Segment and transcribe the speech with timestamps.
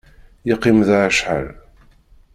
[0.49, 1.47] Yeqqim da acḥal.